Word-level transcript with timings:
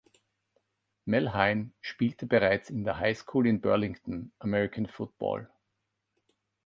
Mel 1.05 1.31
Hein 1.31 1.73
spielte 1.79 2.25
bereits 2.25 2.71
in 2.71 2.83
der 2.85 2.97
Highschool 2.97 3.45
in 3.45 3.61
Burlington 3.61 4.31
American 4.39 4.87
Football. 4.87 5.47